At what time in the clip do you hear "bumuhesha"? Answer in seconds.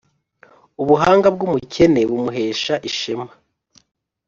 2.09-2.73